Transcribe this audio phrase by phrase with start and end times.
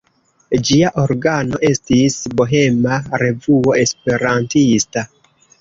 [0.69, 5.09] Ĝia organo estis Bohema Revuo Esperantista.